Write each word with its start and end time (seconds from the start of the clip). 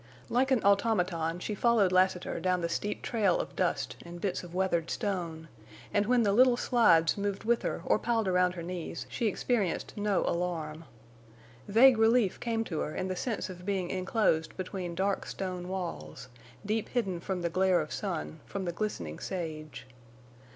Like 0.29 0.49
an 0.49 0.63
automaton 0.63 1.37
she 1.37 1.53
followed 1.53 1.91
Lassiter 1.91 2.39
down 2.39 2.61
the 2.61 2.69
steep 2.69 3.03
trail 3.03 3.37
of 3.39 3.55
dust 3.55 3.97
and 4.03 4.19
bits 4.19 4.43
of 4.43 4.55
weathered 4.55 4.89
stone; 4.89 5.47
and 5.93 6.07
when 6.07 6.23
the 6.23 6.33
little 6.33 6.57
slides 6.57 7.19
moved 7.19 7.43
with 7.43 7.61
her 7.61 7.83
or 7.85 7.99
piled 7.99 8.27
around 8.27 8.55
her 8.55 8.63
knees 8.63 9.05
she 9.09 9.27
experienced 9.27 9.95
no 9.95 10.25
alarm. 10.25 10.85
Vague 11.67 11.99
relief 11.99 12.39
came 12.39 12.63
to 12.63 12.79
her 12.79 12.95
in 12.95 13.09
the 13.09 13.15
sense 13.15 13.47
of 13.47 13.63
being 13.63 13.91
enclosed 13.91 14.57
between 14.57 14.95
dark 14.95 15.23
stone 15.27 15.67
walls, 15.67 16.29
deep 16.65 16.89
hidden 16.89 17.19
from 17.19 17.43
the 17.43 17.49
glare 17.51 17.79
of 17.79 17.91
sun, 17.93 18.39
from 18.47 18.65
the 18.65 18.71
glistening 18.71 19.19
sage. 19.19 19.85